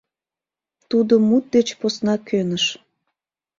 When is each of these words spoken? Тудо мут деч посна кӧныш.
Тудо 0.89 1.13
мут 1.27 1.43
деч 1.55 1.67
посна 1.79 2.15
кӧныш. 2.27 2.65